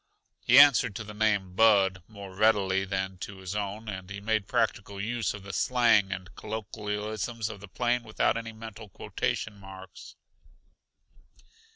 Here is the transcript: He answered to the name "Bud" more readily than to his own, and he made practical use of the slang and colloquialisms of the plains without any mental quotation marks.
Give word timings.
He 0.43 0.57
answered 0.57 0.95
to 0.95 1.03
the 1.03 1.13
name 1.13 1.53
"Bud" 1.53 2.01
more 2.07 2.33
readily 2.35 2.85
than 2.85 3.19
to 3.19 3.37
his 3.37 3.55
own, 3.55 3.87
and 3.87 4.09
he 4.09 4.19
made 4.19 4.47
practical 4.47 4.99
use 4.99 5.35
of 5.35 5.43
the 5.43 5.53
slang 5.53 6.11
and 6.11 6.33
colloquialisms 6.35 7.49
of 7.49 7.59
the 7.59 7.67
plains 7.67 8.03
without 8.05 8.35
any 8.35 8.51
mental 8.51 8.89
quotation 8.89 9.59
marks. 9.59 10.15